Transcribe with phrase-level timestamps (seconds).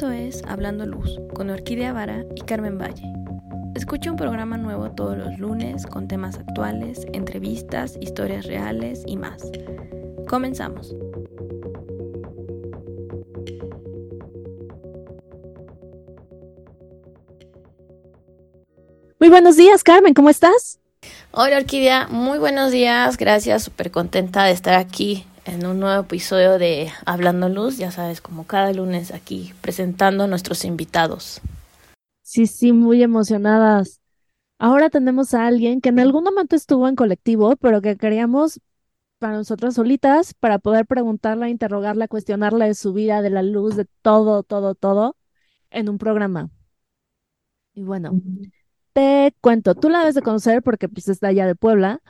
[0.00, 3.04] Esto es Hablando Luz con Orquídea Vara y Carmen Valle.
[3.74, 9.42] Escucha un programa nuevo todos los lunes con temas actuales, entrevistas, historias reales y más.
[10.26, 10.94] Comenzamos.
[19.18, 20.80] Muy buenos días, Carmen, ¿cómo estás?
[21.32, 26.58] Hola Orquídea, muy buenos días, gracias, súper contenta de estar aquí en un nuevo episodio
[26.58, 31.40] de Hablando Luz, ya sabes, como cada lunes aquí presentando a nuestros invitados.
[32.22, 34.00] Sí, sí, muy emocionadas.
[34.58, 38.60] Ahora tenemos a alguien que en algún momento estuvo en colectivo, pero que queríamos
[39.18, 43.86] para nosotras solitas, para poder preguntarla, interrogarla, cuestionarla de su vida, de la luz, de
[44.02, 45.16] todo, todo, todo,
[45.70, 46.48] en un programa.
[47.74, 48.12] Y bueno,
[48.92, 52.00] te cuento, tú la debes de conocer porque pues está allá de Puebla,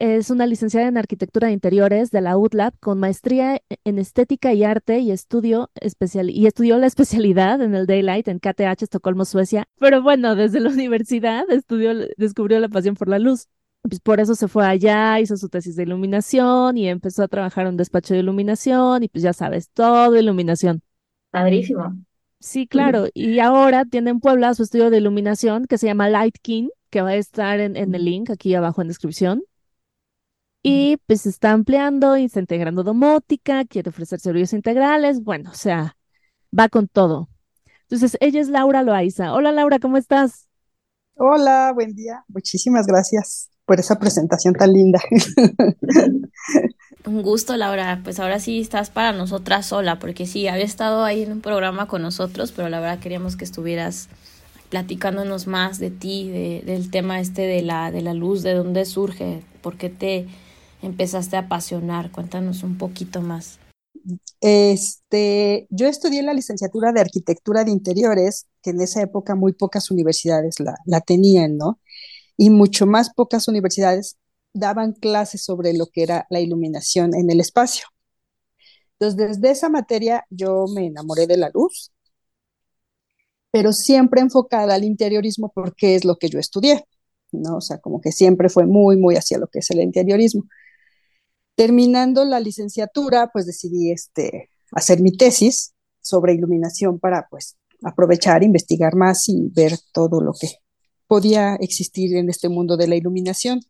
[0.00, 4.64] es una licenciada en arquitectura de interiores de la UTLAB con maestría en estética y
[4.64, 9.68] arte y estudio especial y estudió la especialidad en el Daylight en KTH Estocolmo, Suecia.
[9.78, 13.48] Pero bueno, desde la universidad estudió, descubrió la pasión por la luz.
[13.82, 17.66] Pues por eso se fue allá, hizo su tesis de iluminación y empezó a trabajar
[17.66, 20.82] en un despacho de iluminación y pues ya sabes, todo iluminación.
[21.30, 21.94] Padrísimo.
[22.38, 23.06] Sí, claro.
[23.12, 27.02] Y ahora tiene en Puebla su estudio de iluminación que se llama Light King, que
[27.02, 29.42] va a estar en, en el link aquí abajo en descripción.
[30.62, 35.54] Y pues se está ampliando y está integrando domótica, quiere ofrecer servicios integrales, bueno, o
[35.54, 35.96] sea,
[36.56, 37.28] va con todo.
[37.82, 39.32] Entonces, ella es Laura Loaiza.
[39.32, 40.48] Hola Laura, ¿cómo estás?
[41.14, 42.24] Hola, buen día.
[42.28, 45.00] Muchísimas gracias por esa presentación tan linda.
[47.06, 48.00] Un gusto, Laura.
[48.04, 51.88] Pues ahora sí estás para nosotras sola, porque sí, había estado ahí en un programa
[51.88, 54.08] con nosotros, pero la verdad queríamos que estuvieras
[54.68, 58.84] platicándonos más de ti, de, del tema este de la, de la luz, de dónde
[58.84, 60.26] surge, por qué te
[60.82, 62.10] empezaste a apasionar?
[62.10, 63.58] Cuéntanos un poquito más.
[64.40, 69.90] Este, yo estudié la licenciatura de arquitectura de interiores, que en esa época muy pocas
[69.90, 71.80] universidades la, tenían, ¿no?
[72.36, 74.18] Y mucho más pocas universidades
[74.54, 77.86] daban clases sobre lo que era la iluminación en el espacio.
[78.98, 81.92] Entonces, desde esa materia yo me enamoré de la luz,
[83.50, 86.84] pero siempre enfocada al interiorismo porque es lo que yo estudié,
[87.32, 87.56] ¿no?
[87.56, 90.44] O sea, como que siempre fue muy, muy hacia lo que es el interiorismo.
[91.60, 98.94] Terminando la licenciatura, pues decidí este, hacer mi tesis sobre iluminación para pues aprovechar, investigar
[98.96, 100.48] más y ver todo lo que
[101.06, 103.60] podía existir en este mundo de la iluminación.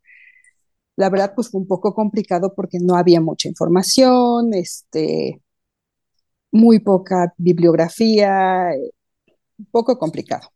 [0.95, 5.41] La verdad, pues fue un poco complicado porque no había mucha información, este,
[6.49, 8.69] muy poca bibliografía,
[9.59, 10.47] un poco complicado.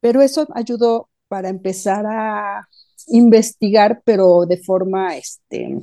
[0.00, 2.68] Pero eso ayudó para empezar a
[3.06, 5.80] investigar, pero de forma este,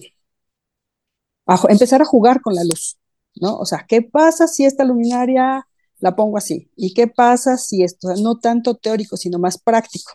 [1.69, 2.97] empezar a jugar con la luz,
[3.35, 3.57] ¿no?
[3.57, 5.67] O sea, ¿qué pasa si esta luminaria
[5.99, 6.71] la pongo así?
[6.75, 10.13] ¿Y qué pasa si esto, no tanto teórico, sino más práctico?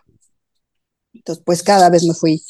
[1.13, 2.43] Entonces, pues cada vez me fui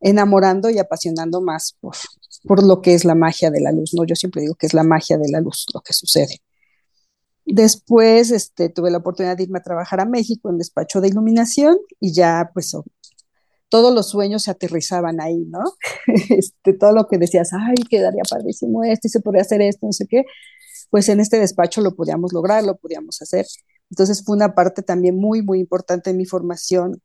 [0.00, 1.96] enamorando y apasionando más por,
[2.44, 4.04] por lo que es la magia de la luz, ¿no?
[4.04, 6.42] Yo siempre digo que es la magia de la luz lo que sucede.
[7.46, 11.76] Después este, tuve la oportunidad de irme a trabajar a México en despacho de iluminación
[12.00, 12.74] y ya pues
[13.74, 15.58] todos los sueños se aterrizaban ahí, ¿no?
[16.30, 19.92] Este, todo lo que decías, ay, quedaría padrísimo esto y se podría hacer esto, no
[19.92, 20.22] sé qué,
[20.90, 23.44] pues en este despacho lo podíamos lograr, lo podíamos hacer.
[23.90, 27.02] Entonces fue una parte también muy, muy importante de mi formación,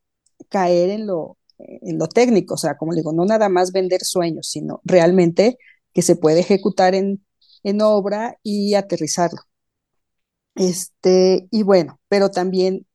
[0.49, 4.47] caer en lo, en lo técnico, o sea, como digo, no nada más vender sueños,
[4.51, 5.57] sino realmente
[5.91, 7.25] que se puede ejecutar en,
[7.63, 9.41] en obra y aterrizarlo.
[10.53, 12.85] Este, y bueno, pero también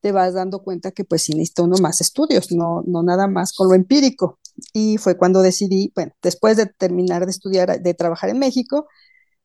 [0.00, 3.52] te vas dando cuenta que pues sí necesita uno más estudios, no, no nada más
[3.52, 4.38] con lo empírico.
[4.72, 8.86] Y fue cuando decidí, bueno, después de terminar de estudiar, de trabajar en México,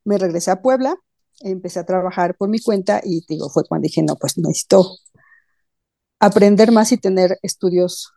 [0.03, 0.95] me regresé a Puebla,
[1.41, 4.97] empecé a trabajar por mi cuenta y digo, fue cuando dije, no, pues necesito
[6.19, 8.11] aprender más y tener estudios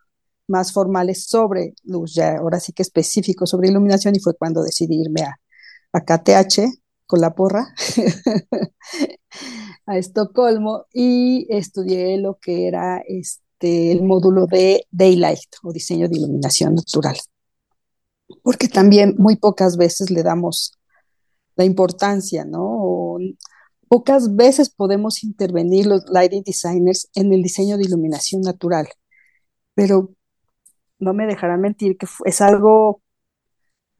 [0.47, 4.99] más formales sobre luz, ya ahora sí que específicos sobre iluminación y fue cuando decidí
[5.01, 5.39] irme a,
[5.93, 6.78] a KTH
[7.09, 7.73] con la porra
[9.87, 16.19] a Estocolmo y estudié lo que era este, el módulo de Daylight o diseño de
[16.19, 17.17] iluminación natural.
[18.43, 20.77] Porque también muy pocas veces le damos
[21.55, 23.17] la importancia, ¿no?
[23.87, 28.87] pocas veces podemos intervenir los lighting designers en el diseño de iluminación natural.
[29.73, 30.13] Pero
[30.99, 33.01] no me dejarán mentir que es algo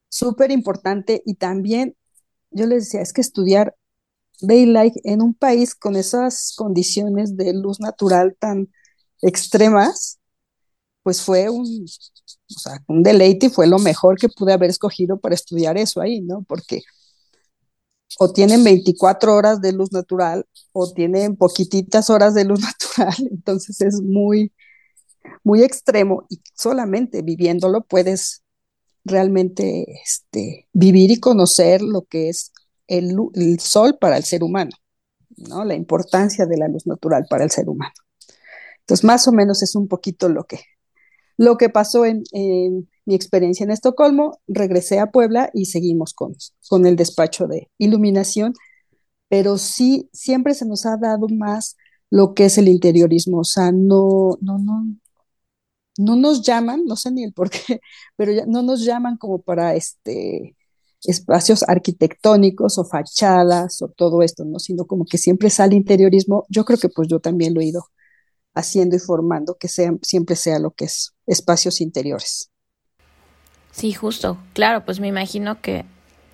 [0.09, 1.95] súper importante y también
[2.51, 3.75] yo les decía, es que estudiar
[4.41, 8.69] Daylight en un país con esas condiciones de luz natural tan
[9.21, 10.19] extremas,
[11.03, 15.19] pues fue un, o sea, un deleite y fue lo mejor que pude haber escogido
[15.19, 16.43] para estudiar eso ahí, ¿no?
[16.43, 16.81] Porque
[18.19, 22.59] o tienen 24 horas de luz natural o tienen poquititas horas de luz
[22.97, 24.51] natural, entonces es muy,
[25.43, 28.43] muy extremo y solamente viviéndolo puedes
[29.05, 32.51] realmente este, vivir y conocer lo que es
[32.87, 34.71] el, el, sol para el ser humano,
[35.37, 35.63] ¿no?
[35.63, 37.93] La importancia de la luz natural para el ser humano.
[38.81, 40.59] Entonces, más o menos es un poquito lo que,
[41.37, 44.39] lo que pasó en, en mi experiencia en Estocolmo.
[44.47, 46.35] Regresé a Puebla y seguimos con,
[46.67, 48.53] con el despacho de iluminación,
[49.27, 51.75] pero sí, siempre se nos ha dado más
[52.09, 54.83] lo que es el interiorismo, o sea, no, no, no,
[55.99, 57.81] no nos llaman, no sé ni el por qué,
[58.15, 60.55] pero ya no nos llaman como para este
[61.03, 64.59] espacios arquitectónicos o fachadas o todo esto, ¿no?
[64.59, 66.45] Sino como que siempre sale interiorismo.
[66.49, 67.85] Yo creo que pues yo también lo he ido
[68.53, 72.51] haciendo y formando, que sea, siempre sea lo que es espacios interiores.
[73.71, 74.37] Sí, justo.
[74.53, 75.85] Claro, pues me imagino que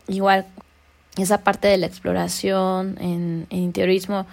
[0.08, 0.48] igual
[1.18, 4.26] esa parte de la exploración en, en interiorismo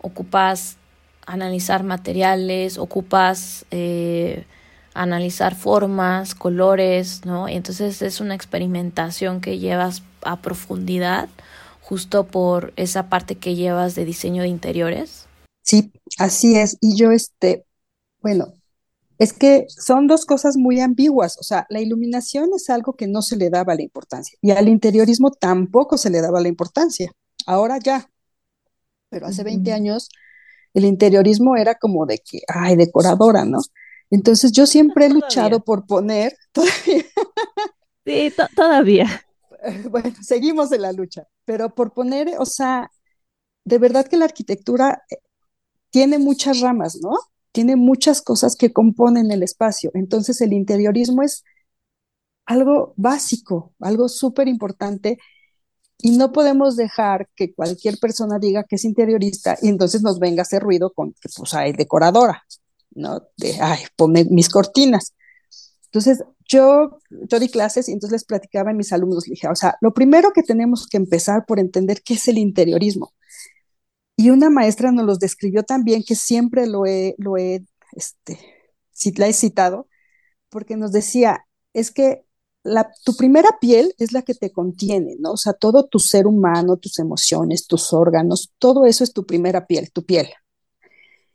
[0.00, 0.76] ocupas
[1.26, 4.44] analizar materiales, ocupas eh,
[4.96, 7.48] analizar formas, colores, ¿no?
[7.48, 11.28] Y entonces es una experimentación que llevas a profundidad
[11.82, 15.26] justo por esa parte que llevas de diseño de interiores.
[15.62, 16.78] Sí, así es.
[16.80, 17.64] Y yo, este,
[18.22, 18.54] bueno,
[19.18, 21.38] es que son dos cosas muy ambiguas.
[21.38, 24.68] O sea, la iluminación es algo que no se le daba la importancia y al
[24.68, 27.12] interiorismo tampoco se le daba la importancia.
[27.46, 28.10] Ahora ya,
[29.10, 30.08] pero hace 20 años
[30.76, 33.60] el interiorismo era como de que, ay, decoradora, ¿no?
[34.10, 37.04] Entonces yo siempre he luchado por poner, todavía.
[38.04, 39.22] Sí, todavía.
[39.90, 42.88] Bueno, seguimos en la lucha, pero por poner, o sea,
[43.64, 45.16] de verdad que la arquitectura eh,
[45.90, 47.18] tiene muchas ramas, ¿no?
[47.52, 49.90] Tiene muchas cosas que componen el espacio.
[49.94, 51.42] Entonces el interiorismo es
[52.44, 55.18] algo básico, algo súper importante
[55.98, 60.42] y no podemos dejar que cualquier persona diga que es interiorista y entonces nos venga
[60.42, 62.44] a hacer ruido con que pues hay decoradora.
[62.96, 63.22] ¿no?
[63.36, 65.14] De, ay, ponme mis cortinas.
[65.86, 69.76] Entonces, yo, yo di clases y entonces les platicaba a mis alumnos, dije, o sea,
[69.80, 73.12] lo primero que tenemos que empezar por entender qué es el interiorismo.
[74.16, 78.38] Y una maestra nos los describió también, que siempre lo he, lo he, este,
[79.16, 79.88] la he citado,
[80.48, 82.25] porque nos decía, es que
[83.04, 85.32] tu primera piel es la que te contiene, ¿no?
[85.32, 89.66] O sea, todo tu ser humano, tus emociones, tus órganos, todo eso es tu primera
[89.66, 90.28] piel, tu piel.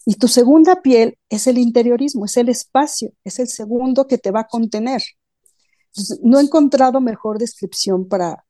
[0.06, 4.32] Y tu segunda piel es el interiorismo, es el espacio, es el segundo que te
[4.32, 5.02] va a contener.
[6.24, 8.46] no he encontrado mejor descripción para,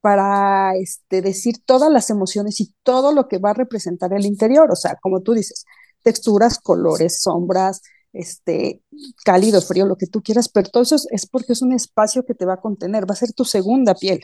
[0.00, 4.70] para este, decir todas las emociones y todo lo que va a representar el interior.
[4.70, 5.64] O sea, como tú dices,
[6.02, 7.82] texturas, colores, sombras,
[8.12, 8.82] este,
[9.24, 12.34] cálido, frío, lo que tú quieras, pero todo eso es porque es un espacio que
[12.34, 14.22] te va a contener, va a ser tu segunda piel,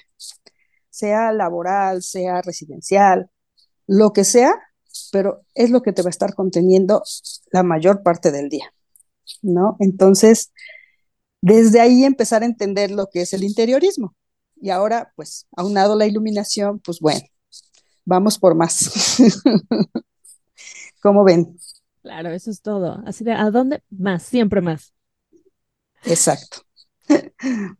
[0.90, 3.30] sea laboral, sea residencial,
[3.86, 4.54] lo que sea,
[5.12, 7.02] pero es lo que te va a estar conteniendo
[7.52, 8.72] la mayor parte del día,
[9.42, 9.76] ¿no?
[9.80, 10.52] Entonces,
[11.40, 14.14] desde ahí empezar a entender lo que es el interiorismo.
[14.56, 17.20] Y ahora, pues, aunado la iluminación, pues bueno,
[18.04, 19.18] vamos por más.
[21.02, 21.58] ¿Cómo ven?
[22.04, 23.02] Claro, eso es todo.
[23.06, 24.24] Así de, ¿a dónde más?
[24.24, 24.92] Siempre más.
[26.04, 26.58] Exacto.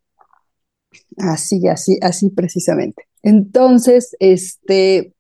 [1.19, 3.07] Así, así, así precisamente.
[3.23, 5.13] Entonces, este,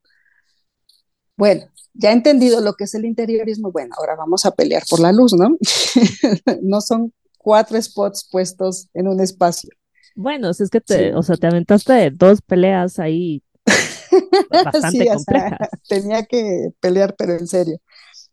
[1.36, 5.12] bueno, ya entendido lo que es el interiorismo, bueno, ahora vamos a pelear por la
[5.12, 5.56] luz, ¿no?
[6.62, 9.70] no son cuatro spots puestos en un espacio.
[10.14, 13.42] Bueno, si es que te, o sea, te aventaste dos peleas ahí
[14.50, 15.68] bastante complejas.
[15.88, 17.78] tenía que pelear, pero en serio.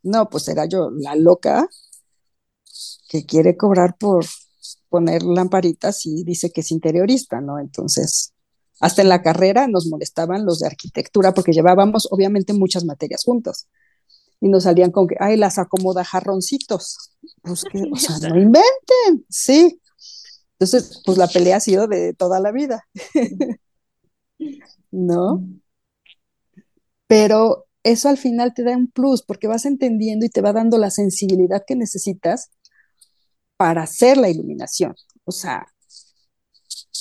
[0.04, 1.68] No, pues era yo la loca
[3.10, 4.26] que quiere cobrar por
[4.90, 7.60] poner lamparitas y dice que es interiorista, ¿no?
[7.60, 8.34] Entonces,
[8.80, 13.68] hasta en la carrera nos molestaban los de arquitectura porque llevábamos obviamente muchas materias juntos.
[14.40, 17.12] Y nos salían con que, ay, las acomoda jarroncitos.
[17.44, 19.80] Pues que, o sea, no inventen, sí.
[20.54, 22.88] Entonces, pues la pelea ha sido de toda la vida.
[24.92, 25.44] ¿No?
[27.08, 30.78] Pero eso al final te da un plus porque vas entendiendo y te va dando
[30.78, 32.50] la sensibilidad que necesitas
[33.58, 34.96] para hacer la iluminación.
[35.26, 35.68] O sea,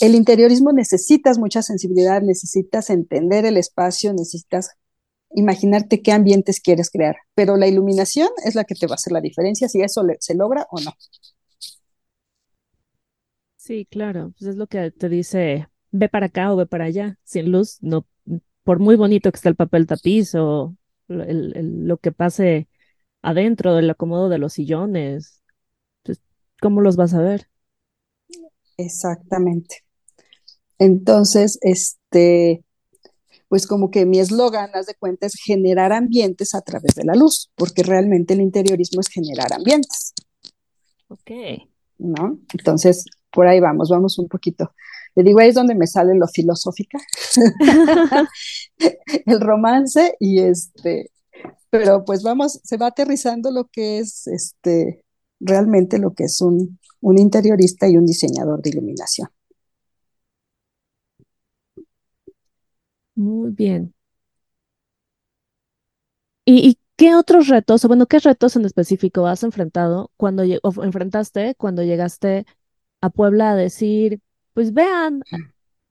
[0.00, 4.70] el interiorismo necesitas mucha sensibilidad, necesitas entender el espacio, necesitas
[5.32, 9.12] imaginarte qué ambientes quieres crear, pero la iluminación es la que te va a hacer
[9.12, 10.92] la diferencia si eso se logra o no.
[13.56, 17.18] Sí, claro, pues es lo que te dice, ve para acá o ve para allá,
[17.24, 18.06] sin luz, no,
[18.64, 20.76] por muy bonito que esté el papel tapiz o
[21.08, 22.68] lo que pase
[23.22, 25.42] adentro del acomodo de los sillones,
[26.02, 26.20] pues,
[26.60, 27.48] ¿cómo los vas a ver?
[28.76, 29.84] Exactamente.
[30.78, 32.64] Entonces, este,
[33.48, 37.14] pues como que mi eslogan, haz de cuenta, es generar ambientes a través de la
[37.14, 40.14] luz, porque realmente el interiorismo es generar ambientes.
[41.08, 41.30] Ok.
[41.98, 42.38] ¿No?
[42.54, 44.72] Entonces, por ahí vamos, vamos un poquito.
[45.14, 46.98] Le digo, ahí es donde me sale lo filosófica,
[49.26, 51.10] el romance y este,
[51.70, 55.04] pero pues vamos, se va aterrizando lo que es este,
[55.40, 59.28] realmente lo que es un, un interiorista y un diseñador de iluminación.
[63.14, 63.94] Muy bien.
[66.44, 71.54] ¿Y, qué otros retos, o bueno, qué retos en específico has enfrentado cuando o enfrentaste
[71.56, 72.44] cuando llegaste
[73.00, 74.20] a Puebla a decir,
[74.52, 75.22] pues vean,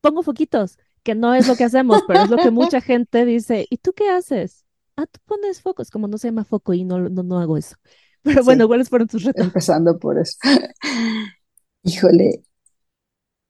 [0.02, 3.66] pongo foquitos, que no es lo que hacemos, pero es lo que mucha gente dice,
[3.70, 4.66] ¿y tú qué haces?
[4.96, 7.76] Ah, tú pones focos, como no se llama foco y no, no, no hago eso.
[8.24, 9.46] Pero bueno, ¿cuáles fueron tus retos?
[9.46, 10.38] Empezando por eso.
[11.84, 12.44] Híjole,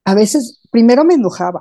[0.06, 1.60] a veces primero me enojaba,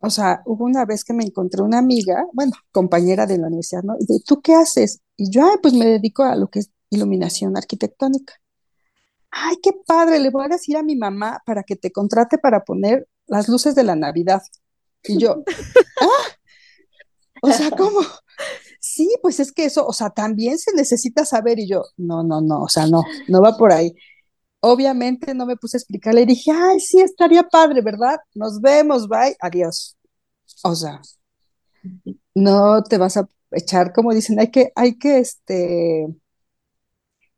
[0.00, 3.82] o sea, hubo una vez que me encontré una amiga, bueno, compañera de la universidad,
[3.84, 3.94] ¿no?
[3.98, 5.00] Y de, ¿tú qué haces?
[5.16, 8.34] Y yo, ay, pues me dedico a lo que es iluminación arquitectónica.
[9.36, 12.64] Ay, qué padre, le voy a decir a mi mamá para que te contrate para
[12.64, 14.42] poner las luces de la Navidad.
[15.02, 15.42] Y yo,
[16.00, 16.36] ah,
[17.42, 18.00] o sea, ¿cómo?
[18.78, 21.58] Sí, pues es que eso, o sea, también se necesita saber.
[21.58, 23.92] Y yo, no, no, no, o sea, no, no va por ahí.
[24.60, 28.18] Obviamente no me puse a explicarle, le dije, ay, sí, estaría padre, ¿verdad?
[28.34, 29.98] Nos vemos, bye, adiós.
[30.62, 31.00] O sea,
[32.34, 36.06] no te vas a echar, como dicen, hay que, hay que, este,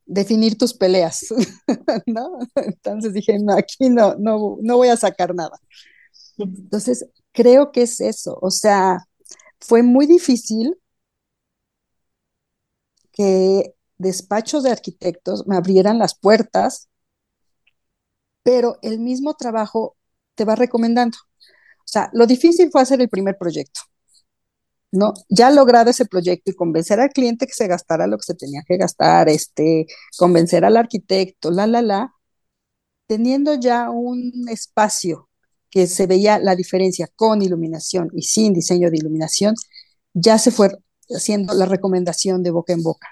[0.07, 1.27] definir tus peleas,
[2.07, 2.39] ¿no?
[2.57, 5.59] Entonces dije, no, aquí no, no, no voy a sacar nada.
[6.39, 8.99] Entonces, creo que es eso, o sea,
[9.61, 10.77] fue muy difícil
[13.13, 16.89] que despachos de arquitectos me abrieran las puertas
[18.47, 19.97] pero el mismo trabajo
[20.37, 21.19] te va recomendando.
[21.81, 23.81] O sea, lo difícil fue hacer el primer proyecto.
[24.97, 25.15] ¿No?
[25.29, 28.63] Ya logrado ese proyecto y convencer al cliente que se gastara lo que se tenía
[28.67, 29.87] que gastar, este,
[30.19, 32.15] convencer al arquitecto, la, la, la,
[33.07, 35.29] teniendo ya un espacio
[35.71, 39.55] que se veía la diferencia con iluminación y sin diseño de iluminación,
[40.15, 40.71] ya se fue
[41.11, 43.11] haciendo la recomendación de boca en boca.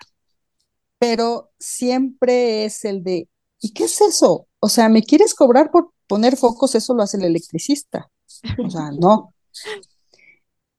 [0.98, 3.28] Pero siempre es el de,
[3.60, 4.48] ¿y qué es eso?
[4.60, 6.74] O sea, ¿me quieres cobrar por poner focos?
[6.74, 8.10] Eso lo hace el electricista.
[8.64, 9.34] O sea, no.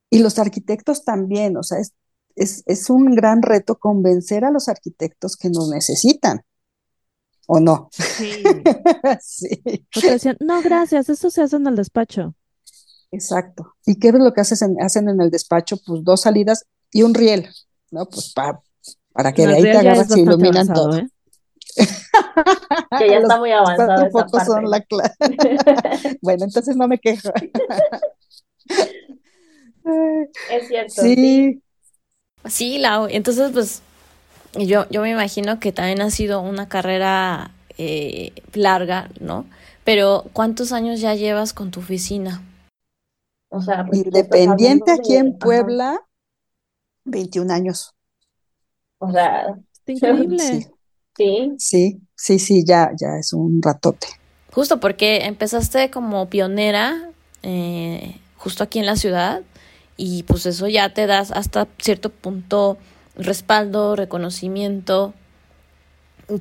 [0.10, 5.36] Y los arquitectos también, o sea, es, es, un gran reto convencer a los arquitectos
[5.36, 6.42] que nos necesitan.
[7.48, 7.90] ¿O no?
[7.92, 8.44] Sí.
[9.22, 9.62] sí.
[10.02, 12.36] decían, no, gracias, eso se hace en el despacho.
[13.12, 13.76] Exacto.
[13.86, 15.78] ¿Y qué es lo que hacen, hacen en el despacho?
[15.86, 17.50] Pues dos salidas y un riel,
[17.92, 18.06] ¿no?
[18.08, 20.98] Pues para que de ahí te agarras y iluminan todo.
[20.98, 21.08] ¿eh?
[23.00, 24.10] que ya está muy avanzado.
[24.46, 25.16] son la clase.
[26.22, 27.30] bueno, entonces no me quejo.
[30.52, 31.02] Es cierto.
[31.02, 31.62] Sí.
[32.46, 33.08] Sí, Lau.
[33.10, 33.82] Entonces, pues,
[34.54, 39.46] yo, yo me imagino que también ha sido una carrera eh, larga, ¿no?
[39.84, 42.44] Pero, ¿cuántos años ya llevas con tu oficina?
[43.50, 46.00] O sea, pues, independiente aquí en Puebla,
[47.06, 47.94] 21 años.
[49.00, 50.40] O sea, increíble.
[50.40, 50.68] Sí.
[51.58, 54.08] Sí, sí, sí, ya, ya es un ratote.
[54.52, 57.10] Justo porque empezaste como pionera
[57.44, 59.42] eh, justo aquí en la ciudad
[59.98, 62.78] y pues eso ya te das hasta cierto punto
[63.16, 65.14] respaldo, reconocimiento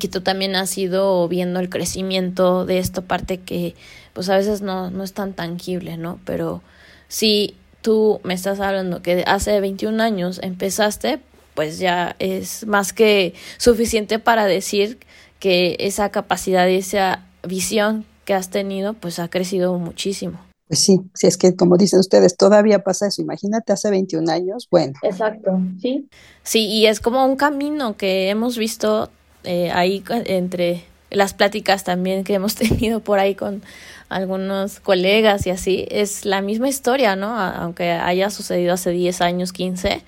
[0.01, 3.75] que tú también has ido viendo el crecimiento de esta parte que
[4.13, 6.19] pues a veces no, no es tan tangible, ¿no?
[6.25, 6.63] Pero
[7.09, 11.21] si tú me estás hablando que hace 21 años empezaste,
[11.55, 14.99] pues ya es más que suficiente para decir
[15.39, 20.41] que esa capacidad y esa visión que has tenido, pues ha crecido muchísimo.
[20.69, 23.21] Pues sí, si es que como dicen ustedes, todavía pasa eso.
[23.21, 24.95] Imagínate hace 21 años, bueno.
[25.03, 26.09] Exacto, sí.
[26.43, 29.11] Sí, y es como un camino que hemos visto
[29.45, 33.63] eh, ahí entre las pláticas también que hemos tenido por ahí con
[34.09, 37.39] algunos colegas y así, es la misma historia, ¿no?
[37.39, 40.03] Aunque haya sucedido hace 10 años, 15,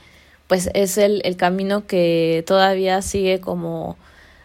[0.47, 3.97] pues es el, el camino que todavía sigue como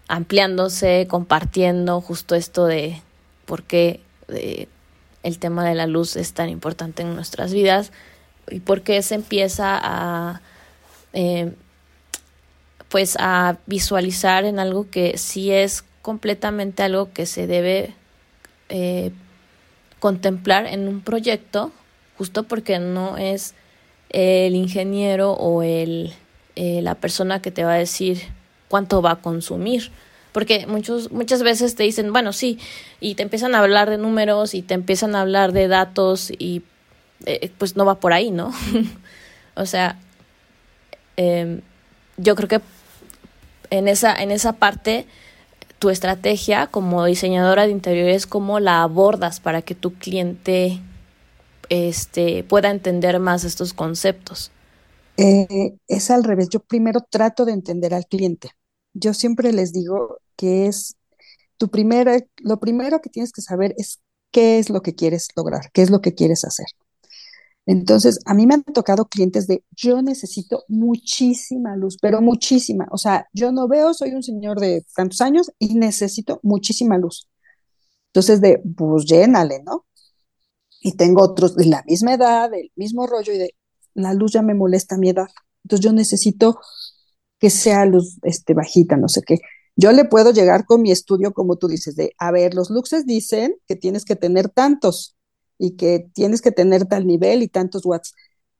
[0.07, 3.01] ampliándose, compartiendo justo esto de
[3.45, 4.67] por qué eh,
[5.23, 7.91] el tema de la luz es tan importante en nuestras vidas
[8.49, 10.41] y por qué se empieza a
[11.13, 11.53] eh,
[12.89, 17.95] pues a visualizar en algo que sí es completamente algo que se debe
[18.67, 19.11] eh,
[19.99, 21.71] contemplar en un proyecto
[22.17, 23.53] justo porque no es
[24.09, 26.13] el ingeniero o el,
[26.55, 28.21] eh, la persona que te va a decir
[28.67, 29.91] cuánto va a consumir.
[30.31, 32.57] Porque muchos, muchas veces te dicen, bueno, sí,
[32.99, 36.63] y te empiezan a hablar de números y te empiezan a hablar de datos y
[37.25, 38.53] eh, pues no va por ahí, ¿no?
[39.53, 39.99] O sea,
[41.17, 41.61] em,
[42.17, 42.61] yo creo que
[43.69, 45.05] en esa, en esa parte
[45.79, 50.79] tu estrategia como diseñadora de interiores, cómo la abordas para que tu cliente
[51.69, 54.51] este, pueda entender más estos conceptos.
[55.17, 56.49] Eh, es al revés.
[56.49, 58.51] Yo primero trato de entender al cliente.
[58.93, 60.95] Yo siempre les digo que es
[61.57, 63.99] tu primera, lo primero que tienes que saber es
[64.31, 66.67] qué es lo que quieres lograr, qué es lo que quieres hacer.
[67.65, 72.87] Entonces, a mí me han tocado clientes de yo necesito muchísima luz, pero muchísima.
[72.91, 77.29] O sea, yo no veo, soy un señor de tantos años y necesito muchísima luz.
[78.07, 79.85] Entonces, de, pues llénale, ¿no?
[80.81, 83.55] Y tengo otros de la misma edad, del mismo rollo y de
[83.93, 85.27] la luz ya me molesta a mi edad.
[85.63, 86.59] Entonces, yo necesito
[87.41, 89.39] que sea luz este, bajita, no sé qué.
[89.75, 93.07] Yo le puedo llegar con mi estudio, como tú dices, de, a ver, los luxes
[93.07, 95.17] dicen que tienes que tener tantos
[95.57, 98.13] y que tienes que tener tal nivel y tantos watts.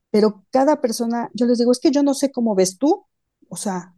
[0.10, 3.06] Pero cada persona, yo les digo, es que yo no sé cómo ves tú.
[3.50, 3.94] O sea,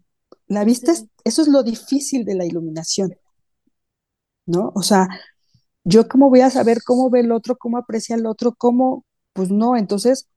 [0.48, 3.16] la vista, eso es lo difícil de la iluminación.
[4.46, 4.74] ¿No?
[4.76, 5.08] O sea,
[5.86, 9.50] yo cómo voy a saber cómo ve el otro, cómo aprecia el otro, cómo, pues
[9.50, 10.28] no, entonces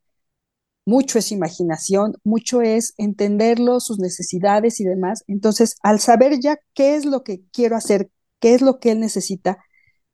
[0.87, 5.25] mucho es imaginación, mucho es entenderlo, sus necesidades y demás.
[5.27, 9.01] Entonces, al saber ya qué es lo que quiero hacer, qué es lo que él
[9.01, 9.59] necesita,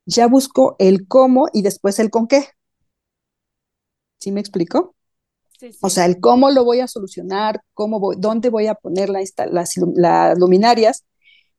[0.05, 2.47] ya busco el cómo y después el con qué.
[4.19, 4.95] ¿Sí me explico?
[5.81, 9.33] O sea, el cómo lo voy a solucionar, cómo voy, dónde voy a poner las,
[9.95, 11.05] las luminarias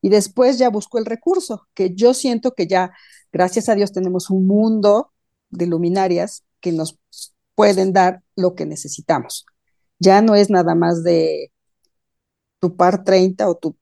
[0.02, 2.92] y después ya busco el recurso, que yo siento que ya,
[3.32, 5.12] gracias a Dios, tenemos un mundo
[5.50, 6.98] de luminarias que nos
[7.54, 9.46] pueden dar lo que necesitamos.
[9.98, 11.52] Ya no es nada más de
[12.60, 13.76] tu par 30 o tu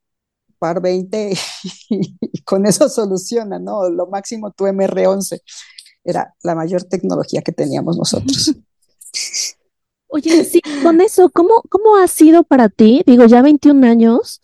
[0.58, 1.32] par 20
[1.90, 3.90] y, con eso soluciona, ¿no?
[3.90, 5.40] Lo máximo tu MR11
[6.04, 8.54] era la mayor tecnología que teníamos nosotros.
[10.14, 13.02] Oye, sí, con eso, ¿cómo, ¿cómo ha sido para ti?
[13.06, 14.42] Digo, ya 21 años,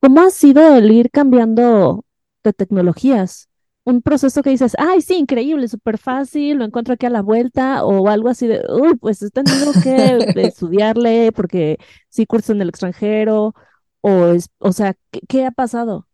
[0.00, 2.04] ¿cómo ha sido el ir cambiando
[2.44, 3.49] de tecnologías?
[3.90, 7.84] Un proceso que dices, ay, sí, increíble, súper fácil, lo encuentro aquí a la vuelta,
[7.84, 12.68] o algo así de, uy, pues he tenido que estudiarle porque sí curso en el
[12.68, 13.54] extranjero,
[14.00, 14.94] o, es, o sea,
[15.28, 16.06] ¿qué, ha pasado?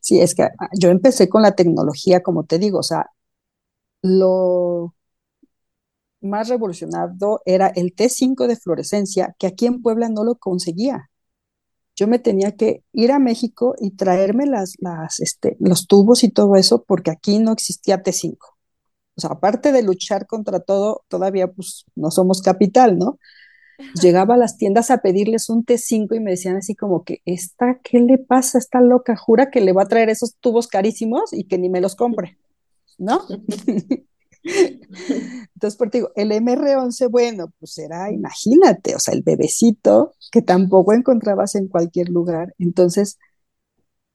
[0.00, 3.10] Sí, es que ah, yo empecé con la tecnología, como te digo, o sea,
[4.02, 4.94] lo
[6.20, 11.10] más revolucionado era el T5 de fluorescencia, que aquí en Puebla no lo conseguía.
[11.96, 16.30] Yo me tenía que ir a México y traerme las, las, este, los tubos y
[16.30, 18.36] todo eso, porque aquí no existía T5.
[19.16, 23.18] O sea, aparte de luchar contra todo, todavía pues no somos capital, ¿no?
[24.00, 27.80] llegaba a las tiendas a pedirles un T5 y me decían así como que, ¿esta
[27.82, 28.58] qué le pasa?
[28.58, 31.80] Está loca, jura que le va a traer esos tubos carísimos y que ni me
[31.80, 32.38] los compre,
[32.98, 33.20] ¿no?
[34.44, 40.92] Entonces, por digo, el MR11, bueno, pues era, imagínate, o sea, el bebecito que tampoco
[40.92, 42.54] encontrabas en cualquier lugar.
[42.58, 43.18] Entonces,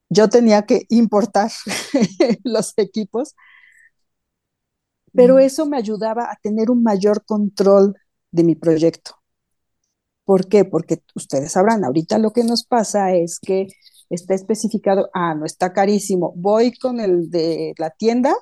[0.09, 1.51] yo tenía que importar
[2.43, 3.35] los equipos,
[5.13, 7.95] pero eso me ayudaba a tener un mayor control
[8.31, 9.15] de mi proyecto.
[10.23, 10.65] ¿Por qué?
[10.65, 13.67] Porque ustedes sabrán, ahorita lo que nos pasa es que
[14.09, 18.35] está especificado, ah, no está carísimo, voy con el de la tienda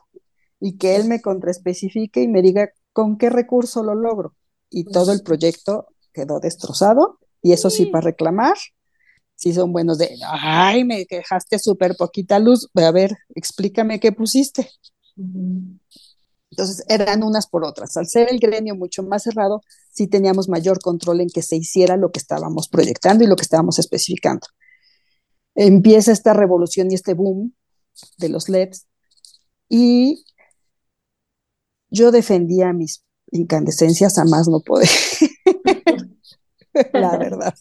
[0.60, 4.36] y que él me contraespecifique y me diga con qué recurso lo logro.
[4.70, 8.58] Y todo el proyecto quedó destrozado y eso sí, para reclamar,
[9.36, 14.70] si son buenos de, ay, me dejaste súper poquita luz, a ver, explícame qué pusiste.
[16.52, 17.96] Entonces eran unas por otras.
[17.98, 19.62] Al ser el gremio mucho más cerrado,
[19.94, 23.44] sí teníamos mayor control en que se hiciera lo que estábamos proyectando y lo que
[23.44, 24.48] estábamos especificando.
[25.54, 27.54] Empieza esta revolución y este boom
[28.18, 28.88] de los LEDs
[29.70, 30.24] y
[31.90, 34.90] yo defendía mis incandescencias a más no poder.
[36.94, 37.54] La verdad.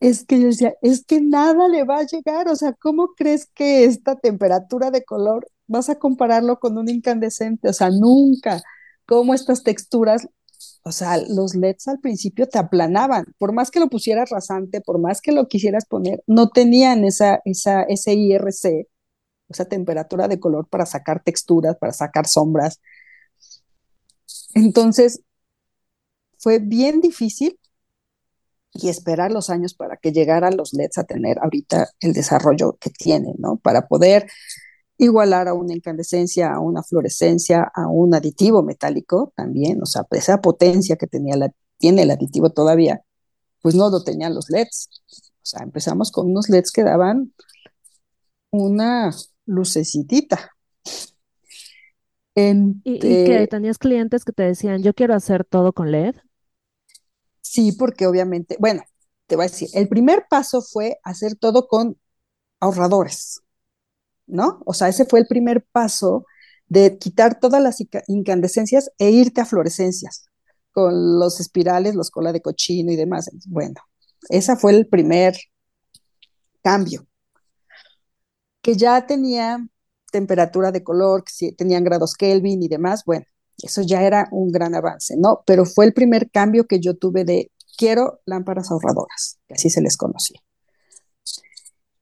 [0.00, 3.46] es que yo decía, es que nada le va a llegar, o sea, ¿cómo crees
[3.46, 8.62] que esta temperatura de color vas a compararlo con un incandescente, o sea, nunca,
[9.06, 10.28] como estas texturas,
[10.82, 14.98] o sea, los LEDs al principio te aplanaban, por más que lo pusieras rasante, por
[14.98, 18.88] más que lo quisieras poner, no tenían esa, esa, ese IRC,
[19.54, 22.80] esa temperatura de color para sacar texturas, para sacar sombras.
[24.54, 25.22] Entonces,
[26.38, 27.58] fue bien difícil
[28.74, 32.90] y esperar los años para que llegaran los LEDs a tener ahorita el desarrollo que
[32.90, 33.56] tienen, ¿no?
[33.56, 34.28] Para poder
[34.98, 40.40] igualar a una incandescencia, a una fluorescencia, a un aditivo metálico también, o sea, esa
[40.40, 43.02] potencia que tenía la, tiene el aditivo todavía,
[43.62, 44.88] pues no lo tenían los LEDs.
[45.10, 47.32] O sea, empezamos con unos LEDs que daban
[48.50, 49.10] una
[49.46, 50.50] lucecitita.
[52.34, 56.16] ¿Y, que tenías clientes que te decían, yo quiero hacer todo con LED?
[57.40, 58.82] Sí, porque obviamente, bueno,
[59.26, 61.96] te voy a decir, el primer paso fue hacer todo con
[62.58, 63.42] ahorradores,
[64.26, 64.60] ¿no?
[64.66, 66.26] O sea, ese fue el primer paso
[66.66, 67.76] de quitar todas las
[68.08, 70.28] incandescencias e irte a fluorescencias,
[70.72, 73.30] con los espirales, los cola de cochino y demás.
[73.46, 73.80] Bueno,
[74.28, 75.36] ese fue el primer
[76.62, 77.06] cambio,
[78.64, 79.58] que ya tenía
[80.10, 83.26] temperatura de color, que tenían grados Kelvin y demás, bueno,
[83.62, 85.42] eso ya era un gran avance, ¿no?
[85.46, 89.82] Pero fue el primer cambio que yo tuve de quiero lámparas ahorradoras, que así se
[89.82, 90.40] les conocía.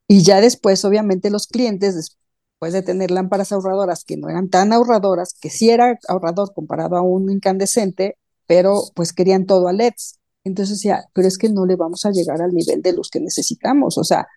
[0.07, 4.73] Y ya después, obviamente, los clientes, después de tener lámparas ahorradoras que no eran tan
[4.73, 10.21] ahorradoras, que sí era ahorrador comparado a un incandescente, pero pues querían todo a LEDs.
[10.45, 13.21] Entonces decía, pero es que no le vamos a llegar al nivel de luz que
[13.21, 13.99] necesitamos.
[13.99, 14.29] O sea,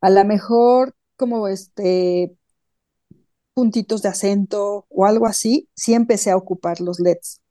[0.00, 2.34] a lo mejor como este
[3.52, 7.42] puntitos de acento o algo así, sí empecé a ocupar los LEDs.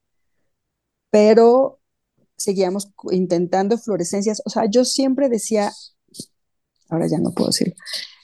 [1.12, 1.79] Pero
[2.36, 4.41] seguíamos intentando fluorescencias.
[4.43, 5.71] O sea, yo siempre decía,
[6.89, 7.75] ahora ya no puedo decirlo,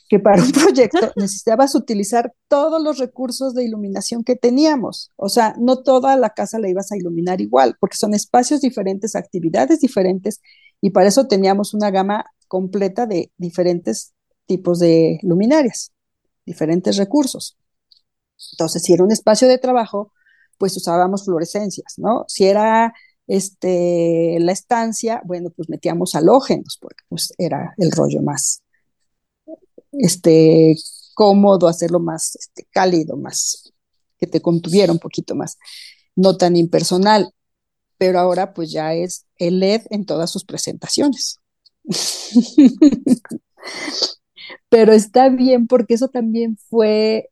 [0.09, 5.11] que para un proyecto necesitabas utilizar todos los recursos de iluminación que teníamos.
[5.15, 9.15] O sea, no toda la casa la ibas a iluminar igual, porque son espacios diferentes,
[9.15, 10.41] actividades diferentes,
[10.81, 15.91] y para eso teníamos una gama completa de diferentes tipos de luminarias,
[16.45, 17.57] diferentes recursos.
[18.53, 20.11] Entonces, si era un espacio de trabajo,
[20.57, 22.25] pues usábamos fluorescencias, ¿no?
[22.27, 22.93] Si era
[23.27, 28.61] este, la estancia, bueno, pues metíamos halógenos, porque pues era el rollo más
[29.93, 30.75] este,
[31.13, 33.73] cómodo, hacerlo más este, cálido, más
[34.17, 35.57] que te contuviera un poquito más,
[36.15, 37.31] no tan impersonal.
[37.97, 41.39] Pero ahora pues ya es el LED en todas sus presentaciones.
[44.75, 47.29] Pero está bien porque eso también fue,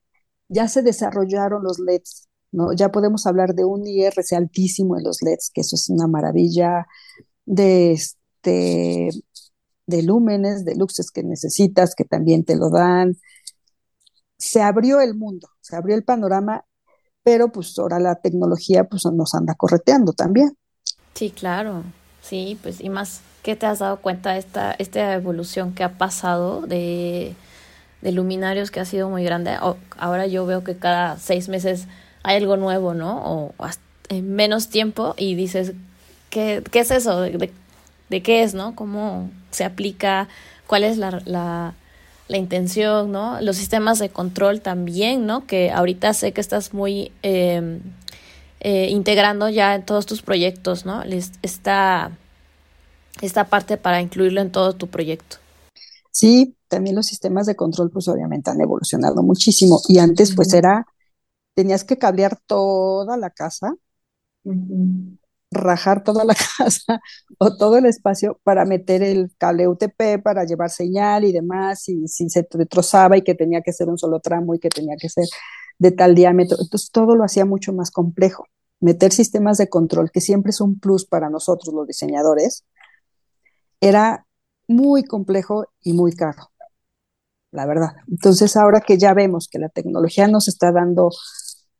[0.47, 2.71] ya se desarrollaron los LEDs, ¿no?
[2.71, 6.86] Ya podemos hablar de un IRC altísimo en los LEDs, que eso es una maravilla
[7.45, 9.10] de este
[9.88, 13.17] de lúmenes, de luxes que necesitas, que también te lo dan.
[14.38, 16.63] Se abrió el mundo, se abrió el panorama,
[17.23, 20.58] pero pues ahora la tecnología pues nos anda correteando también.
[21.13, 21.84] Sí, claro,
[22.21, 26.62] sí, pues y más que te has dado cuenta esta, esta evolución que ha pasado
[26.62, 27.36] de,
[28.01, 29.58] de luminarios que ha sido muy grande.
[29.97, 31.88] ahora yo veo que cada seis meses
[32.23, 33.21] hay algo nuevo, ¿no?
[33.23, 33.53] O,
[34.10, 35.73] en menos tiempo y dices,
[36.29, 37.21] ¿qué, qué es eso?
[37.21, 37.51] ¿De,
[38.10, 38.75] de qué es, ¿no?
[38.75, 40.29] ¿Cómo se aplica?
[40.67, 41.73] ¿Cuál es la, la,
[42.29, 43.39] intención, ¿no?
[43.41, 45.45] Los sistemas de control también, ¿no?
[45.45, 47.82] Que ahorita sé que estás muy em,
[48.60, 51.03] eh, integrando ya en todos tus proyectos, ¿no?
[51.43, 52.12] Esta,
[53.21, 55.38] esta parte para incluirlo en todo tu proyecto.
[56.12, 60.86] Sí, también los sistemas de control pues obviamente han evolucionado muchísimo y antes pues era,
[61.56, 63.73] tenías que cablear toda la casa
[65.54, 66.99] rajar toda la casa
[67.38, 72.08] o todo el espacio para meter el cable UTP para llevar señal y demás, y
[72.08, 75.10] si se retrozaba y que tenía que ser un solo tramo y que tenía que
[75.10, 75.26] ser
[75.80, 76.58] de tal diámetro.
[76.60, 78.45] Entonces todo lo hacía mucho más complejo.
[78.80, 82.65] Meter sistemas de control, que siempre es un plus para nosotros los diseñadores,
[83.84, 84.26] era
[84.67, 86.52] muy complejo y muy caro,
[87.52, 87.93] la verdad.
[88.08, 91.10] Entonces ahora que ya vemos que la tecnología nos está dando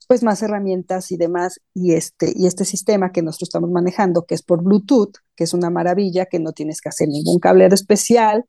[0.08, 4.36] pues más herramientas y demás, y este, y este sistema que nosotros estamos manejando, que
[4.36, 8.46] es por Bluetooth, que es una maravilla, que no tienes que hacer ningún cableado especial,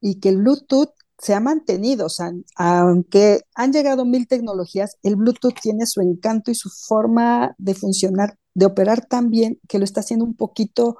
[0.00, 5.16] y que el Bluetooth se ha mantenido, o sea, aunque han llegado mil tecnologías, el
[5.16, 9.84] Bluetooth tiene su encanto y su forma de funcionar, de operar tan bien, que lo
[9.84, 10.96] está haciendo un poquito,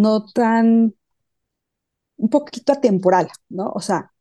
[0.00, 0.94] no tan,
[2.16, 3.70] un poquito atemporal, ¿no?
[3.74, 4.12] O sea,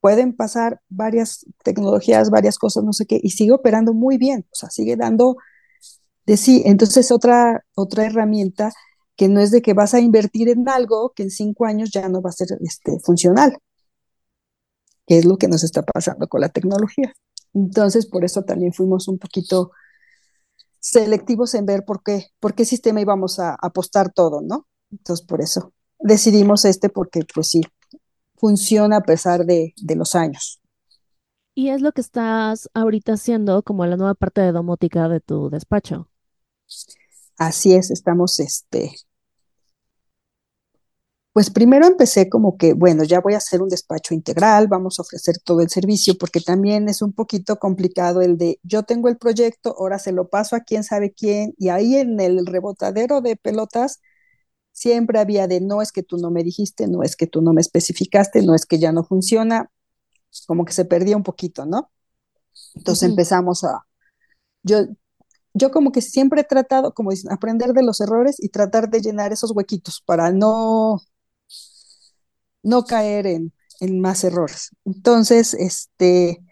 [0.00, 4.54] pueden pasar varias tecnologías, varias cosas, no sé qué, y sigue operando muy bien, o
[4.54, 5.36] sea, sigue dando
[6.26, 6.62] de sí.
[6.66, 8.72] Entonces, otra, otra herramienta
[9.16, 12.08] que no es de que vas a invertir en algo que en cinco años ya
[12.08, 13.56] no va a ser este, funcional,
[15.06, 17.14] que es lo que nos está pasando con la tecnología.
[17.54, 19.70] Entonces, por eso también fuimos un poquito
[20.80, 24.66] selectivos en ver por qué, por qué sistema íbamos a apostar todo, ¿no?
[24.98, 27.62] Entonces, por eso decidimos este, porque pues sí,
[28.36, 30.60] funciona a pesar de, los años.
[31.54, 35.50] Y es lo que estás ahorita haciendo como la nueva parte de domótica de tu
[35.50, 36.08] despacho.
[37.38, 38.92] Así es, estamos este.
[41.32, 45.02] Pues primero empecé como que, bueno, ya voy a hacer un despacho integral, vamos a
[45.02, 49.16] ofrecer todo el servicio, porque también es un poquito complicado el de yo tengo el
[49.16, 53.34] proyecto, ahora se lo paso a quién sabe quién, y ahí en el rebotadero de
[53.34, 54.00] pelotas,
[54.74, 57.54] Siempre había de no es que tú no me dijiste, no es que tú no
[57.54, 59.70] me especificaste, no es que ya no funciona,
[60.46, 61.90] como que se perdía un poquito, ¿no?
[62.74, 63.86] Entonces empezamos a,
[64.62, 64.86] yo,
[65.54, 69.00] yo como que siempre he tratado, como dicen, aprender de los errores y tratar de
[69.02, 71.00] llenar esos huequitos para no,
[72.62, 74.70] no caer en, en más errores.
[74.84, 76.42] Entonces, este,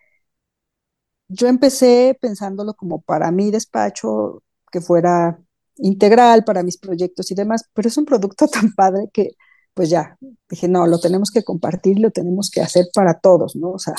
[1.28, 5.38] yo empecé pensándolo como para mi despacho, que fuera
[5.76, 9.32] integral para mis proyectos y demás, pero es un producto tan padre que
[9.74, 10.18] pues ya,
[10.50, 13.70] dije, no, lo tenemos que compartir, lo tenemos que hacer para todos, ¿no?
[13.72, 13.94] O sea,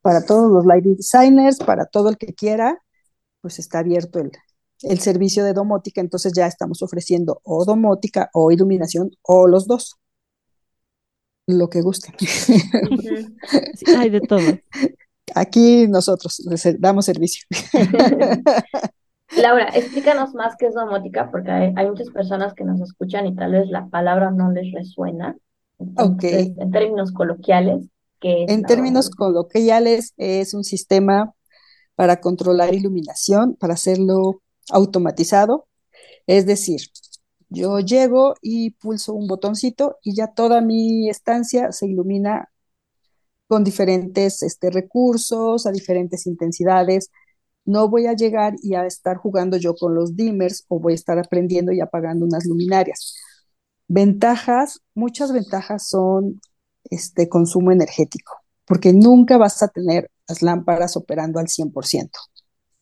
[0.00, 2.82] para todos los lighting designers, para todo el que quiera,
[3.42, 4.32] pues está abierto el,
[4.82, 9.96] el servicio de domótica, entonces ya estamos ofreciendo o domótica o iluminación o los dos.
[11.46, 12.14] Lo que guste.
[13.98, 14.58] hay de todo.
[15.34, 16.42] Aquí nosotros
[16.78, 17.44] damos servicio.
[19.42, 23.52] Laura, explícanos más qué es domótica, porque hay, muchas personas que nos escuchan y tal
[23.52, 25.36] vez la palabra no les resuena.
[25.78, 27.88] En términos coloquiales,
[28.20, 31.34] ¿qué es En términos coloquiales, es un sistema
[31.96, 35.66] para controlar iluminación, para hacerlo automatizado.
[36.28, 36.80] Es decir,
[37.48, 42.48] yo llego y pulso un botoncito y ya toda mi estancia se ilumina
[43.48, 47.10] con diferentes este, recursos, a diferentes intensidades,
[47.64, 50.96] no voy a llegar y a estar jugando yo con los dimmers o voy a
[50.96, 53.16] estar aprendiendo y apagando unas luminarias.
[53.88, 56.40] Ventajas, muchas ventajas son
[56.84, 58.34] este consumo energético,
[58.66, 62.18] porque nunca vas a tener las lámparas operando al 100%.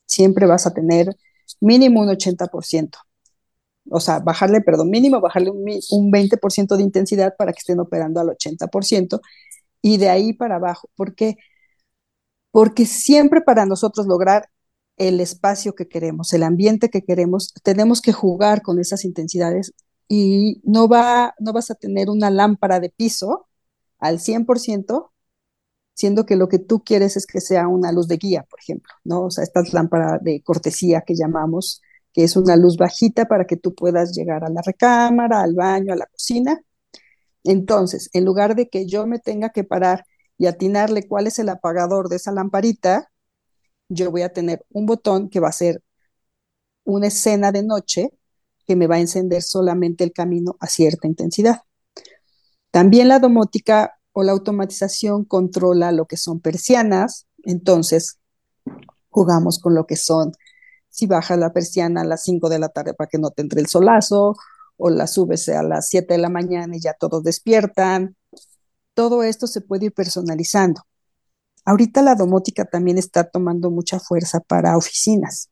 [0.06, 1.16] Siempre vas a tener
[1.60, 2.98] mínimo un 80%.
[3.90, 8.20] O sea, bajarle, perdón, mínimo bajarle un, un 20% de intensidad para que estén operando
[8.20, 9.20] al 80%
[9.82, 10.88] y de ahí para abajo.
[10.94, 11.36] ¿Por qué?
[12.50, 14.48] Porque siempre para nosotros lograr
[15.00, 19.72] el espacio que queremos, el ambiente que queremos, tenemos que jugar con esas intensidades
[20.08, 23.48] y no, va, no vas a tener una lámpara de piso
[23.98, 25.10] al 100%,
[25.94, 28.92] siendo que lo que tú quieres es que sea una luz de guía, por ejemplo,
[29.04, 29.24] ¿no?
[29.24, 31.80] O sea, esta lámpara de cortesía que llamamos,
[32.12, 35.94] que es una luz bajita para que tú puedas llegar a la recámara, al baño,
[35.94, 36.60] a la cocina.
[37.44, 40.04] Entonces, en lugar de que yo me tenga que parar
[40.36, 43.10] y atinarle cuál es el apagador de esa lamparita,
[43.90, 45.82] yo voy a tener un botón que va a ser
[46.84, 48.10] una escena de noche
[48.66, 51.62] que me va a encender solamente el camino a cierta intensidad.
[52.70, 58.18] También la domótica o la automatización controla lo que son persianas, entonces
[59.08, 60.32] jugamos con lo que son,
[60.88, 63.60] si bajas la persiana a las 5 de la tarde para que no te entre
[63.60, 64.36] el solazo,
[64.76, 68.16] o la subes a las 7 de la mañana y ya todos despiertan.
[68.94, 70.82] Todo esto se puede ir personalizando.
[71.70, 75.50] Ahorita la domótica también está tomando mucha fuerza para oficinas.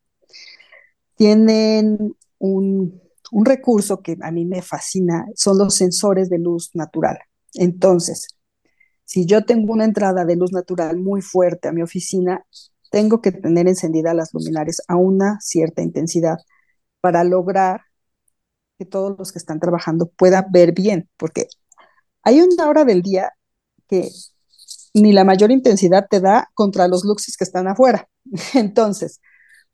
[1.14, 3.00] Tienen un,
[3.44, 7.18] recurso que a mí me fascina, son los sensores de luz natural.
[7.54, 8.26] Entonces,
[9.04, 12.44] si yo tengo una entrada de luz natural muy fuerte a mi oficina,
[12.90, 16.38] tengo que tener encendidas las luminarias a una cierta intensidad
[17.00, 17.82] para lograr
[18.76, 21.46] que todos los que están trabajando puedan ver bien, porque
[22.24, 23.30] hay una hora del día
[23.86, 24.10] que
[24.94, 28.08] ni la mayor intensidad te da contra los luxes que están afuera.
[28.54, 29.20] Entonces,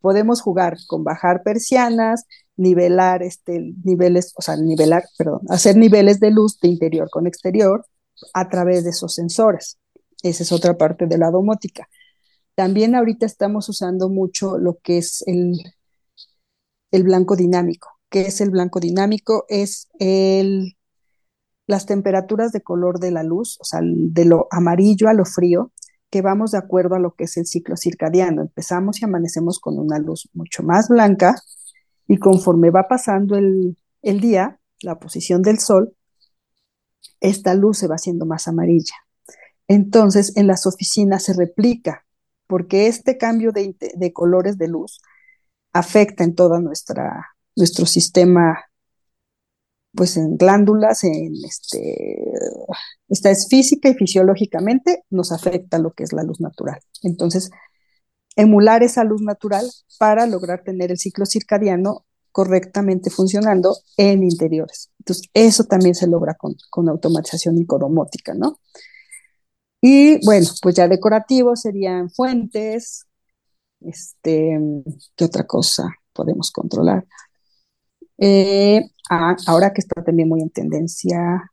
[0.01, 2.25] podemos jugar con bajar persianas,
[2.57, 7.87] nivelar este, niveles, o sea, nivelar, perdón, hacer niveles de luz de interior con exterior
[8.33, 9.79] a través de esos sensores.
[10.23, 11.89] Esa es otra parte de la domótica.
[12.55, 15.55] También ahorita estamos usando mucho lo que es el,
[16.93, 17.89] el blanco dinámico.
[18.09, 19.45] ¿Qué es el blanco dinámico?
[19.49, 20.77] Es el
[21.67, 25.73] las temperaturas de color de la luz, o sea, de lo amarillo a lo frío,
[26.11, 28.43] que vamos de acuerdo a lo que es el ciclo circadiano.
[28.43, 31.35] Empezamos y amanecemos con una luz mucho más blanca
[32.07, 35.97] y conforme va pasando el, el día, la posición del sol,
[37.21, 38.95] esta luz se va haciendo más amarilla.
[39.67, 42.07] Entonces, en las oficinas se replica,
[42.47, 45.01] porque este cambio de, de colores de luz
[45.73, 48.67] afecta en todo nuestro sistema
[49.95, 52.19] pues en glándulas, en este,
[53.09, 56.81] esta es física y fisiológicamente nos afecta lo que es la luz natural.
[57.03, 57.51] Entonces,
[58.37, 59.65] emular esa luz natural
[59.99, 64.91] para lograr tener el ciclo circadiano correctamente funcionando en interiores.
[64.99, 68.59] Entonces, eso también se logra con, con automatización icodomótica, ¿no?
[69.81, 73.07] Y bueno, pues ya decorativo serían fuentes,
[73.81, 74.59] este,
[75.15, 77.07] ¿qué otra cosa podemos controlar?
[78.19, 81.51] Eh, ahora que está también muy en tendencia,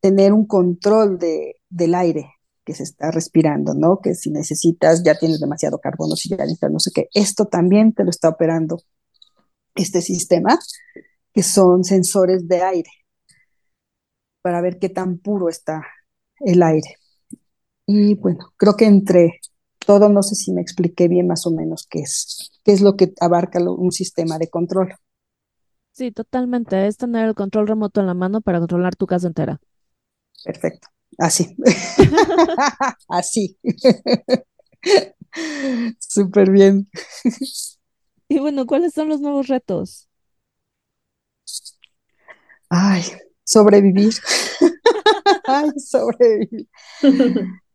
[0.00, 4.00] tener un control de, del aire que se está respirando, ¿no?
[4.00, 7.92] Que si necesitas, ya tienes demasiado carbono, si ya necesitas no sé qué, esto también
[7.92, 8.78] te lo está operando
[9.74, 10.58] este sistema,
[11.32, 12.90] que son sensores de aire,
[14.42, 15.82] para ver qué tan puro está
[16.40, 16.96] el aire.
[17.86, 19.40] Y bueno, creo que entre
[19.86, 22.96] todo, no sé si me expliqué bien más o menos qué es, qué es lo
[22.96, 24.94] que abarca un sistema de control.
[25.92, 26.86] Sí, totalmente.
[26.86, 29.60] Es tener el control remoto en la mano para controlar tu casa entera.
[30.44, 30.88] Perfecto.
[31.18, 31.56] Así.
[33.08, 33.58] Así.
[35.98, 36.88] Súper bien.
[38.28, 40.08] Y bueno, ¿cuáles son los nuevos retos?
[42.70, 43.02] Ay,
[43.44, 44.14] sobrevivir.
[45.46, 46.68] Ay, sobrevivir.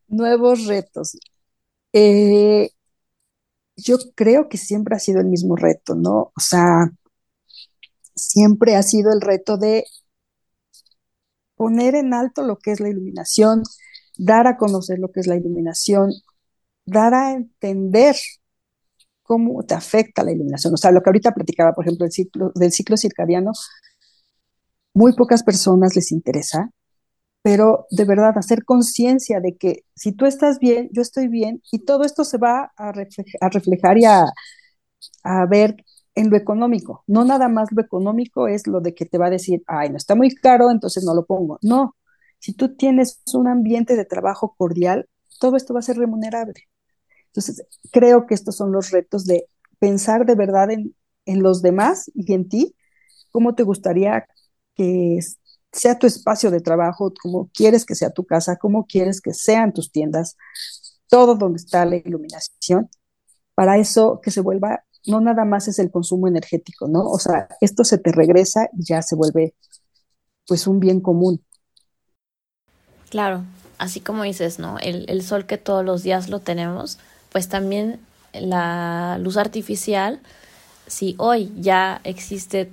[0.07, 1.17] Nuevos retos.
[1.93, 2.69] Eh,
[3.75, 6.31] yo creo que siempre ha sido el mismo reto, ¿no?
[6.35, 6.91] O sea,
[8.17, 9.85] siempre ha sido el reto de
[11.55, 13.63] poner en alto lo que es la iluminación,
[14.17, 16.11] dar a conocer lo que es la iluminación,
[16.85, 18.15] dar a entender
[19.23, 20.73] cómo te afecta la iluminación.
[20.73, 23.51] O sea, lo que ahorita platicaba, por ejemplo, ciclo, del ciclo circadiano,
[24.93, 26.71] muy pocas personas les interesa,
[27.41, 31.79] pero de verdad hacer conciencia de que si tú estás bien, yo estoy bien, y
[31.79, 35.75] todo esto se va a, reflejar y a ver
[36.17, 37.03] en lo económico.
[37.07, 39.97] No nada más lo económico es lo de que te va a decir, ay, no
[39.97, 41.59] está muy caro, entonces no lo pongo.
[41.61, 41.95] No,
[42.39, 45.07] si tú tienes un ambiente de trabajo cordial,
[45.39, 46.63] todo esto va a ser remunerable.
[47.27, 49.47] Entonces, creo que estos son los retos de
[49.79, 52.75] pensar de verdad en, en los demás y en ti,
[53.31, 54.25] cómo te gustaría
[54.75, 55.19] que
[55.71, 59.71] sea tu espacio de trabajo, cómo quieres que sea tu casa, cómo quieres que sean
[59.71, 60.35] tus tiendas,
[61.07, 62.89] todo donde está la iluminación,
[63.53, 67.05] para eso que se vuelva no nada más es el consumo energético, ¿no?
[67.09, 69.55] O sea, esto se te regresa y ya se vuelve
[70.45, 71.41] pues un bien común.
[73.09, 73.43] Claro,
[73.77, 74.77] así como dices, ¿no?
[74.79, 76.99] El, el sol que todos los días lo tenemos,
[77.31, 77.99] pues también
[78.33, 80.19] la luz artificial,
[80.87, 82.69] si hoy ya existe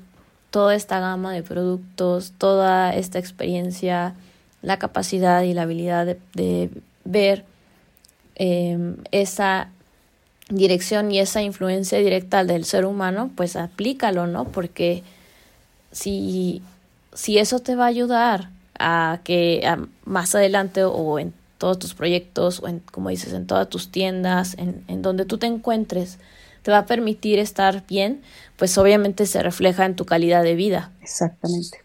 [0.51, 4.15] toda esta gama de productos, toda esta experiencia,
[4.63, 6.71] la capacidad y la habilidad de,
[7.05, 7.45] ver
[8.37, 9.69] eh, esa
[10.49, 14.45] dirección y esa influencia directa del ser humano, pues aplícalo, ¿no?
[14.45, 15.03] Porque
[15.93, 16.63] si,
[17.13, 19.65] si eso te va a ayudar a que
[20.05, 24.55] más adelante o en todos tus proyectos o en, como dices, en todas tus tiendas,
[24.59, 26.19] en, en donde tú te encuentres,
[26.63, 28.23] te va a permitir estar bien,
[28.57, 30.93] pues obviamente se refleja en tu calidad de vida.
[31.01, 31.79] Exactamente.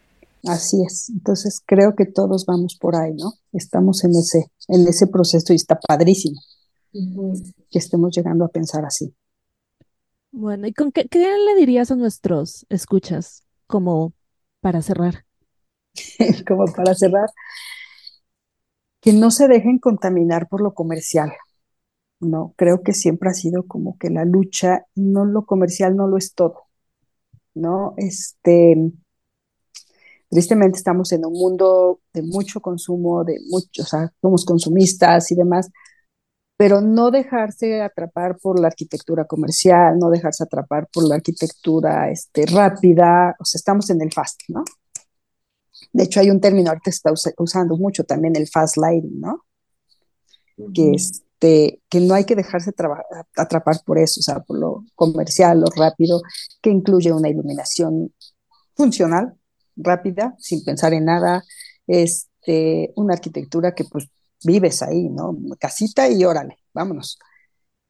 [0.45, 1.09] Así es.
[1.09, 3.33] Entonces creo que todos vamos por ahí, ¿no?
[3.51, 6.39] Estamos en ese, en ese proceso y está padrísimo
[6.91, 9.13] que estemos llegando a pensar así.
[10.31, 14.13] Bueno, ¿y con qué, le dirías a nuestros escuchas como
[14.61, 15.25] para cerrar?
[16.47, 17.29] como para cerrar,
[19.01, 21.31] que no se dejen contaminar por lo comercial.
[22.19, 26.17] No, creo que siempre ha sido como que la lucha, no lo comercial no lo
[26.17, 26.67] es todo.
[27.55, 27.93] ¿No?
[27.97, 28.75] Este,
[30.29, 35.35] tristemente estamos en un mundo de mucho consumo, de mucho, o sea, somos consumistas y
[35.35, 35.71] demás,
[36.59, 42.45] pero no dejarse atrapar por la arquitectura comercial, no dejarse atrapar por la arquitectura este,
[42.47, 44.65] rápida, o sea, estamos en el fast, ¿no?
[45.93, 49.21] De hecho, hay un término ahorita que se está usando mucho también, el fast lighting,
[49.21, 49.45] ¿no?
[50.73, 52.71] Que, este, que no hay que dejarse
[53.37, 56.21] atrapar por eso, o sea, por lo comercial, lo rápido,
[56.61, 58.13] que incluye una iluminación
[58.75, 59.33] funcional,
[59.77, 61.41] rápida, sin pensar en nada,
[61.87, 64.09] este, una arquitectura que pues
[64.43, 65.37] vives ahí, ¿no?
[65.59, 67.19] Casita y órale, vámonos.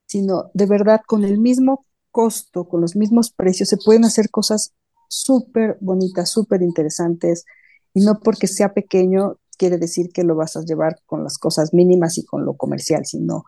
[0.06, 4.74] Sino de verdad con el mismo costo, con los mismos precios, se pueden hacer cosas
[5.08, 7.46] súper bonitas, súper interesantes,
[7.94, 11.74] y no porque sea pequeño quiere decir que lo vas a llevar con las cosas
[11.74, 13.44] mínimas y con lo comercial, sino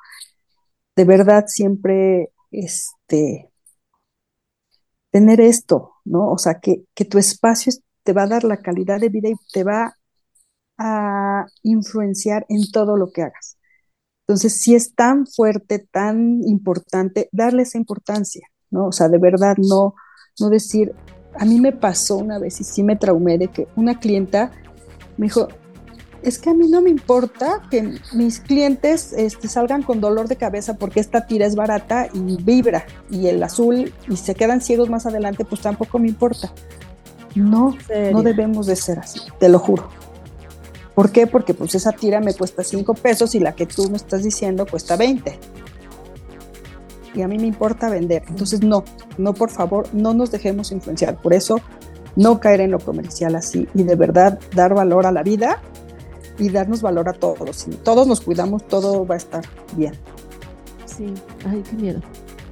[0.95, 3.51] de verdad siempre este
[5.11, 6.31] tener esto, ¿no?
[6.31, 9.35] O sea, que, que tu espacio te va a dar la calidad de vida y
[9.53, 9.97] te va
[10.83, 13.57] a influenciar en todo lo que hagas.
[14.25, 18.87] Entonces, si es tan fuerte, tan importante, darle esa importancia, ¿no?
[18.87, 19.93] O sea, de verdad no,
[20.39, 20.95] no decir,
[21.37, 24.51] a mí me pasó una vez y sí me traumé de que una clienta
[25.17, 25.49] me dijo,
[26.23, 30.35] es que a mí no me importa que mis clientes este, salgan con dolor de
[30.35, 34.89] cabeza porque esta tira es barata y vibra y el azul y se quedan ciegos
[34.89, 36.51] más adelante, pues tampoco me importa.
[37.35, 37.75] No,
[38.11, 39.89] no debemos de ser así, te lo juro.
[41.01, 41.25] ¿Por qué?
[41.25, 44.67] Porque pues esa tira me cuesta 5 pesos y la que tú me estás diciendo
[44.67, 45.35] cuesta 20.
[47.15, 48.21] Y a mí me importa vender.
[48.27, 48.83] Entonces, no,
[49.17, 51.19] no, por favor, no nos dejemos influenciar.
[51.19, 51.59] Por eso,
[52.15, 55.59] no caer en lo comercial así y de verdad dar valor a la vida
[56.37, 57.55] y darnos valor a todos.
[57.55, 59.43] Si todos nos cuidamos, todo va a estar
[59.75, 59.95] bien.
[60.85, 61.11] Sí,
[61.49, 62.01] ay, qué miedo.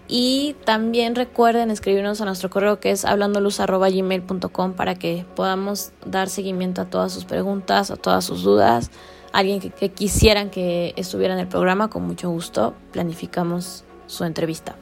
[0.07, 6.81] Y también recuerden escribirnos a nuestro correo que es hablandoluz.gmail.com para que podamos dar seguimiento
[6.81, 8.91] a todas sus preguntas, a todas sus dudas.
[9.33, 14.75] Alguien que, que quisieran que estuviera en el programa, con mucho gusto planificamos su entrevista.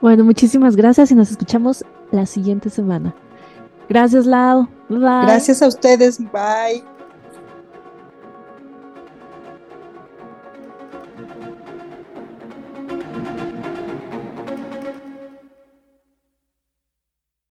[0.00, 3.14] Bueno, muchísimas gracias y nos escuchamos la siguiente semana.
[3.88, 4.68] Gracias, Lau.
[4.88, 4.98] Bye.
[4.98, 6.18] Gracias a ustedes.
[6.18, 6.95] Bye.